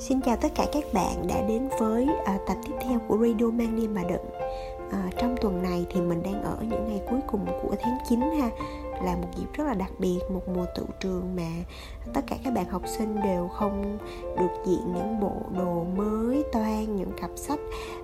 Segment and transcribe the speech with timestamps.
[0.00, 3.46] Xin chào tất cả các bạn đã đến với à, tập tiếp theo của Radio
[3.50, 4.24] Mang Đi Mà Đựng.
[4.92, 8.20] À, Trong tuần này thì mình đang ở những ngày cuối cùng của tháng 9
[8.20, 8.50] ha
[9.04, 11.48] Là một dịp rất là đặc biệt, một mùa tự trường mà
[12.14, 13.98] tất cả các bạn học sinh đều không
[14.38, 17.60] được diện những bộ đồ mới toan, những cặp sách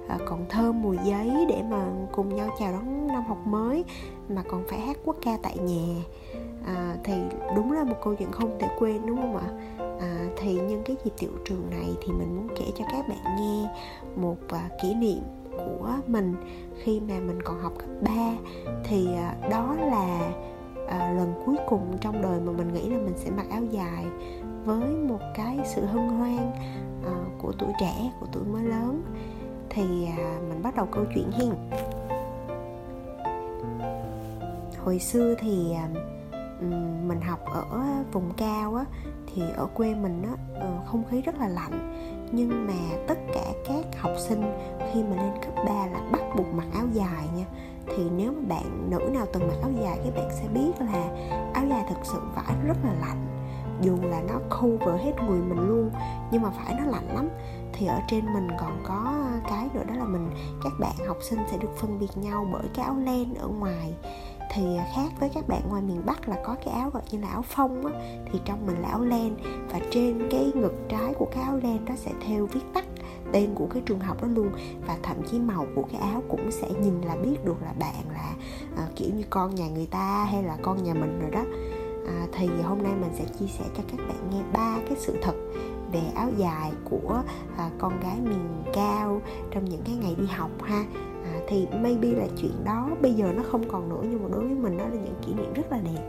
[0.09, 3.85] à, còn thơm mùi giấy để mà cùng nhau chào đón năm học mới
[4.29, 6.03] Mà còn phải hát quốc ca tại nhà
[6.67, 7.15] à, Thì
[7.57, 9.49] đúng là một câu chuyện không thể quên đúng không ạ?
[10.01, 13.37] à, thì nhân cái dịp tiệu trường này thì mình muốn kể cho các bạn
[13.39, 13.69] nghe
[14.17, 16.35] một à, kỷ niệm của mình
[16.83, 18.11] khi mà mình còn học cấp 3
[18.85, 20.33] thì à, đó là
[20.89, 24.07] à, lần cuối cùng trong đời mà mình nghĩ là mình sẽ mặc áo dài
[24.65, 26.53] với một cái sự hân hoan
[27.05, 29.03] à, của tuổi trẻ của tuổi mới lớn.
[29.71, 31.55] Thì à, mình bắt đầu câu chuyện hiền
[34.85, 35.89] hồi xưa thì à,
[36.61, 36.67] Ừ,
[37.07, 37.65] mình học ở
[38.13, 38.85] vùng cao á,
[39.35, 41.93] thì ở quê mình á ờ, không khí rất là lạnh.
[42.33, 44.43] Nhưng mà tất cả các học sinh
[44.93, 47.45] khi mà lên cấp 3 là bắt buộc mặc áo dài nha.
[47.87, 51.05] Thì nếu mà bạn nữ nào từng mặc áo dài các bạn sẽ biết là
[51.55, 53.27] áo dài thực sự vải rất là lạnh.
[53.81, 55.91] Dù là nó cover hết người mình luôn,
[56.31, 57.29] nhưng mà phải nó lạnh lắm.
[57.73, 59.15] Thì ở trên mình còn có
[59.51, 60.31] cái nữa, đó là mình,
[60.65, 63.95] các bạn học sinh sẽ được phân biệt nhau bởi cái áo len ở ngoài
[64.51, 64.63] thì
[64.95, 67.43] khác với các bạn ngoài miền Bắc là có cái áo gọi như là áo
[67.43, 67.93] phông á
[68.33, 69.37] thì trong mình là áo len.
[69.71, 72.85] Và trên cái ngực trái của cái áo len nó sẽ theo viết tắt
[73.33, 74.51] tên của cái trường học đó luôn.
[74.87, 78.05] Và thậm chí màu của cái áo cũng sẽ nhìn là biết được là bạn
[78.13, 78.35] là
[78.77, 81.45] à, kiểu như con nhà người ta hay là con nhà mình rồi đó.
[82.07, 85.19] À, thì hôm nay mình sẽ chia sẻ cho các bạn nghe ba cái sự
[85.23, 85.35] thật
[85.93, 87.23] về áo dài của
[87.57, 89.21] à, con gái miền cao
[89.51, 90.85] trong những cái ngày đi học ha
[91.35, 94.45] à, thì maybe là chuyện đó bây giờ nó không còn nữa nhưng mà đối
[94.45, 96.03] với mình đó là những kỷ niệm rất là đẹp.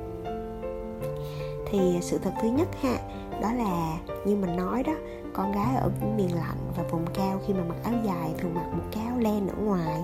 [1.71, 2.97] Thì sự thật thứ nhất ha
[3.41, 4.93] đó là như mình nói đó
[5.33, 8.65] con gái ở miền lạnh và vùng cao khi mà mặc áo dài thường mặc
[8.73, 10.01] một cái áo len ở ngoài.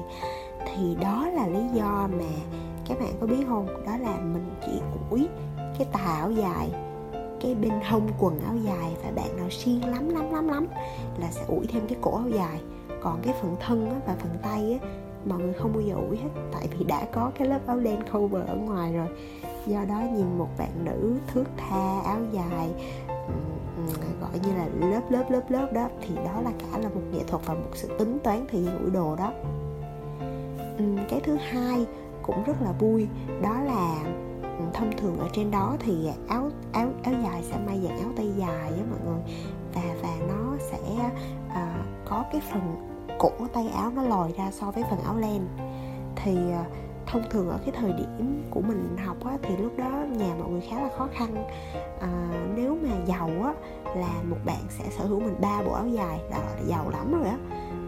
[0.66, 2.26] Thì đó là lý do mà
[2.88, 3.68] các bạn có biết không?
[3.86, 4.72] Đó là mình chỉ
[5.10, 5.28] ủi
[5.58, 6.70] cái tà áo dài
[7.44, 10.68] cái bên hông quần áo dài và bạn nào xiên lắm lắm lắm lắm
[11.18, 12.62] là sẽ ủi thêm cái cổ áo dài.
[13.02, 14.88] Còn cái phần thân á, và phần tay á,
[15.26, 18.00] mọi người không bao giờ ủi hết tại vì đã có cái lớp áo len
[18.12, 19.08] cover ở ngoài rồi.
[19.68, 22.70] Do đó nhìn một bạn nữ thước tha áo dài
[24.22, 27.24] gọi như là lớp lớp lớp lớp đó thì đó là cả là một nghệ
[27.28, 29.34] thuật và một sự tính toán thời gian ủi đồ đó.
[31.10, 31.86] Cái thứ hai
[32.22, 33.08] cũng rất là vui
[33.42, 34.04] đó là
[34.74, 38.32] thông thường ở trên đó thì áo áo áo dài sẽ may dạng áo tay
[38.38, 39.22] dài á mọi người.
[39.74, 41.12] Và và nó sẽ
[41.48, 42.93] uh, có cái phần
[43.24, 45.42] cổ tay áo nó lòi ra so với phần áo len.
[46.16, 46.66] Thì à,
[47.06, 50.50] thông thường ở cái thời điểm của mình học á, thì lúc đó nhà mọi
[50.50, 51.48] người khá là khó khăn.
[52.02, 53.54] À, nếu mà giàu á
[53.96, 57.28] là một bạn sẽ sở hữu mình ba bộ áo dài là giàu lắm rồi
[57.28, 57.38] á.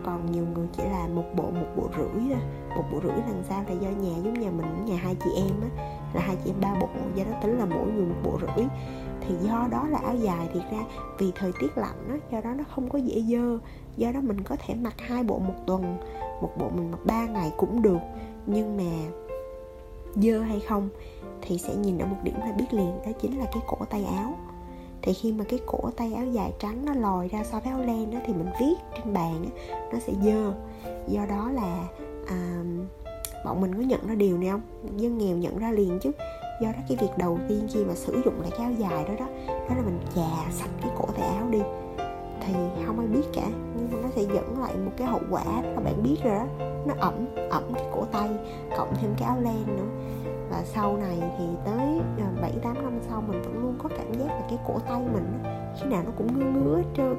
[0.05, 2.35] Còn nhiều người chỉ là một bộ một bộ rưỡi
[2.75, 5.61] một bộ rưỡi lần sau là do nhà giống nhà mình nhà hai chị em
[5.61, 8.39] á là hai chị em ba bộ do đó tính là mỗi người một bộ
[8.41, 8.65] rưỡi.
[9.27, 10.83] Thì do đó là áo dài thì ra
[11.17, 13.59] vì thời tiết lạnh đó, do đó nó không có dễ dơ.
[13.97, 15.97] Do đó mình có thể mặc hai bộ một tuần
[16.41, 17.99] một bộ mình mặc ba ngày cũng được.
[18.45, 19.11] Nhưng mà
[20.15, 20.89] dơ hay không
[21.41, 24.03] thì sẽ nhìn ở một điểm là biết liền đó chính là cái cổ tay
[24.03, 24.33] áo.
[25.01, 27.81] Thì khi mà cái cổ tay áo dài trắng nó lòi ra so với áo
[27.81, 30.53] len đó thì mình viết trên bàn đó, nó sẽ dơ.
[31.07, 31.87] Do đó là
[32.27, 32.63] à,
[33.45, 34.61] bọn mình có nhận ra điều này không?
[34.97, 36.11] Dân nghèo nhận ra liền chứ.
[36.61, 39.13] Do đó cái việc đầu tiên khi mà sử dụng lại cái áo dài đó
[39.19, 41.59] đó đó là mình chà sạch cái cổ tay áo đi.
[42.45, 42.53] Thì
[42.85, 45.83] không ai biết cả nhưng mà nó sẽ dẫn lại một cái hậu quả các
[45.83, 46.45] bạn biết rồi đó.
[46.87, 47.13] Nó ẩm
[47.49, 48.29] ẩm cái cổ tay
[48.77, 49.87] cộng thêm cái áo len nữa.
[50.49, 54.13] Và sau này thì tới à, bảy tám năm sau mình vẫn luôn có cảm
[54.13, 55.43] giác là cái cổ tay mình
[55.79, 57.15] khi nào nó cũng ngứa ngứa hết trơn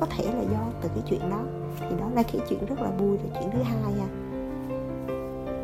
[0.00, 1.40] có thể là do từ cái chuyện đó.
[1.80, 4.06] Thì đó là cái chuyện rất là vui là chuyện thứ hai ha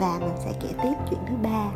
[0.05, 1.71] và mình sẽ kể tiếp chuyện thứ ba.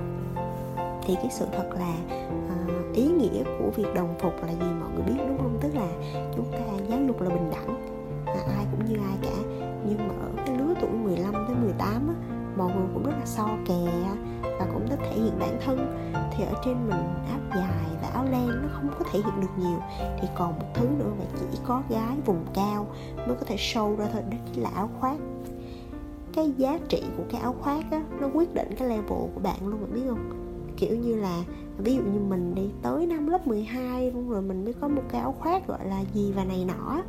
[1.02, 1.94] Thì cái sự thật là
[2.26, 5.58] uh, ý nghĩa của việc đồng phục là gì mọi người biết đúng không?
[5.60, 5.88] Tức là
[6.36, 6.58] chúng ta
[6.88, 7.94] giáo dục là bình đẳng.
[8.26, 9.36] À, ai cũng như ai cả.
[9.88, 12.14] Nhưng mà ở cái lứa tuổi 15 tới 18 á,
[12.56, 13.92] mọi người cũng rất là so kè
[14.42, 16.10] và cũng thích thể hiện bản thân.
[16.36, 19.52] Thì ở trên mình áo dài và áo len nó không có thể hiện được
[19.56, 19.78] nhiều.
[20.20, 22.86] Thì còn một thứ nữa mà chỉ có gái vùng cao
[23.16, 25.16] mới có thể show ra thôi đó chính là áo khoác
[26.38, 29.56] cái giá trị của cái áo khoác á, nó quyết định cái level của bạn
[29.60, 30.30] luôn, bạn biết không?
[30.76, 31.42] Kiểu như là,
[31.78, 35.02] ví dụ như mình đi tới năm lớp 12 luôn rồi mình mới có một
[35.08, 37.02] cái áo khoác gọi là gì và này nọ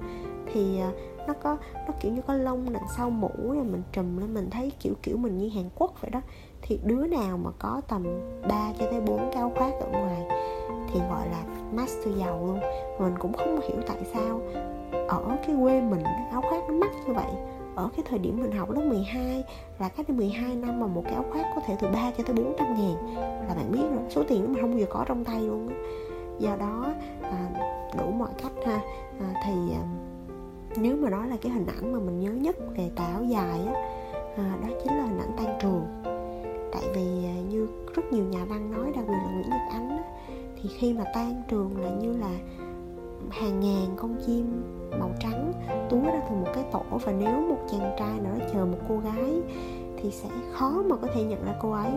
[0.53, 0.91] thì à,
[1.27, 4.49] nó có, nó kiểu như có lông đằng sau mũ rồi mình trùm lên, mình
[4.49, 6.21] thấy kiểu kiểu mình như Hàn Quốc vậy đó.
[6.61, 8.03] Thì đứa nào mà có tầm
[8.49, 10.27] 3 cho tới 4 cái áo khoác ở ngoài
[10.93, 11.43] thì gọi là
[11.73, 12.59] master giàu luôn.
[12.99, 14.41] Mình cũng không hiểu tại sao
[15.07, 18.51] ở cái quê mình áo khoác nó mắc như vậy ở cái thời điểm mình
[18.51, 19.43] học lớp 12
[19.79, 22.23] là cách đây 12 năm mà một cái áo khoác có thể từ 3 cho
[22.23, 23.15] tới 400 ngàn.
[23.47, 25.69] Là bạn biết rồi số tiền đó mình không bao giờ có trong tay luôn
[26.39, 27.49] do đó à,
[27.97, 28.81] đủ mọi cách ha.
[29.19, 29.83] À, thì à,
[30.75, 33.59] nếu mà nói là cái hình ảnh mà mình nhớ nhất về tà áo dài
[33.67, 33.73] á
[34.37, 35.85] à, đó chính là hình ảnh tan trường.
[36.71, 39.89] Tại vì à, như rất nhiều nhà văn nói đặc biệt là Nguyễn Nhật Ánh
[39.89, 40.03] á,
[40.61, 42.31] thì khi mà tan trường là như là
[43.29, 44.63] hàng ngàn con chim
[44.99, 45.53] màu trắng
[45.89, 46.81] túa ra từ một cái tổ.
[46.91, 49.41] Và nếu một chàng trai nào đó chờ một cô gái
[49.97, 51.91] thì sẽ khó mà có thể nhận ra cô ấy.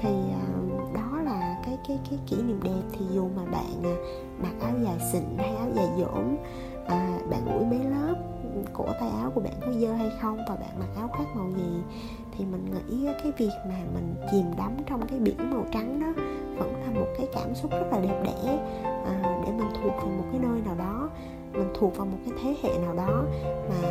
[0.00, 2.82] Thì uh, đó là cái cái cái kỷ niệm đẹp.
[2.92, 3.94] Thì dù mà bạn à,
[4.42, 6.36] mặc áo dài xịn hay áo dài dỗm
[6.86, 8.14] à, bạn ủi mấy lớp
[8.72, 11.50] cổ tay áo của bạn có dơ hay không và bạn mặc áo khoác màu
[11.50, 11.82] gì
[12.40, 16.22] thì mình nghĩ cái việc mà mình chìm đắm trong cái biển màu trắng đó
[16.56, 18.58] vẫn là một cái cảm xúc rất là đẹp đẽ
[19.04, 21.08] à, để mình thuộc vào một cái nơi nào đó
[21.52, 23.24] mình thuộc vào một cái thế hệ nào đó
[23.68, 23.90] mà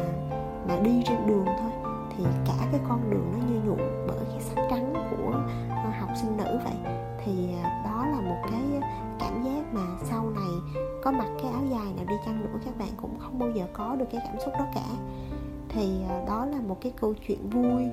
[0.67, 1.71] mà đi trên đường thôi.
[2.17, 5.31] Thì cả cái con đường nó như nhuộm bởi cái sắc trắng của
[5.69, 6.93] à, học sinh nữ vậy.
[7.25, 11.63] Thì à, đó là một cái cảm giác mà sau này có mặc cái áo
[11.69, 14.39] dài nào đi chăng nữa các bạn cũng không bao giờ có được cái cảm
[14.45, 14.85] xúc đó cả.
[15.69, 17.83] Thì à, đó là một cái câu chuyện vui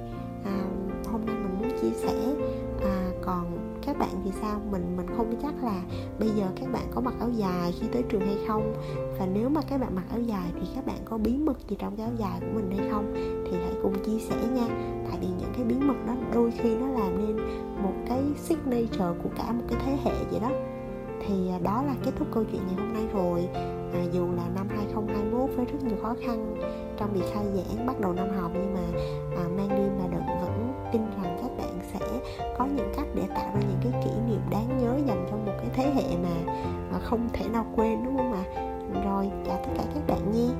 [0.47, 0.65] à,
[1.13, 2.35] hôm nay mình muốn chia sẻ
[2.83, 4.61] à, còn các bạn thì sao?
[4.71, 5.83] Mình mình không chắc là
[6.19, 8.75] bây giờ các bạn có mặc áo dài khi tới trường hay không.
[9.19, 11.77] Và nếu mà các bạn mặc áo dài thì các bạn có bí mật gì
[11.79, 13.13] trong cái áo dài của mình hay không?
[13.51, 14.69] Thì hãy cùng chia sẻ nha.
[15.09, 17.37] Tại vì những cái bí mật đó đôi khi nó làm nên
[17.83, 20.51] một cái signature của cả một cái thế hệ vậy đó.
[21.27, 23.49] Thì à, đó là kết thúc câu chuyện ngày hôm nay rồi.
[23.93, 26.57] À, dù là năm 2021 với rất nhiều khó khăn
[26.97, 28.66] trong việc khai giảng bắt đầu năm học như
[37.07, 38.45] không thể nào quên đúng không ạ
[39.05, 40.51] rồi chào tất cả các bạn nhi.